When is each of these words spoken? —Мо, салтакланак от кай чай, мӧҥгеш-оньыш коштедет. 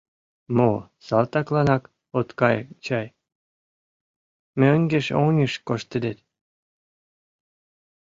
—Мо, 0.57 0.71
салтакланак 1.05 1.83
от 2.19 2.29
кай 2.39 2.57
чай, 2.85 3.07
мӧҥгеш-оньыш 4.59 5.53
коштедет. 5.67 6.17